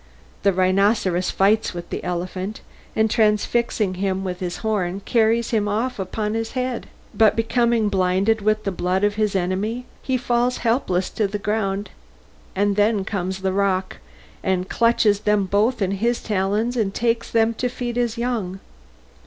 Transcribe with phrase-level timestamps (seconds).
[0.41, 2.61] The rhinoceros fights with the elephant,
[2.95, 8.41] and transfixing him with his horn carries him off upon his head, but becoming blinded
[8.41, 11.91] with the blood of his enemy, he falls helpless to the ground,
[12.55, 13.97] and then comes the roc,
[14.41, 18.59] and clutches them both up in his talons and takes them to feed his young.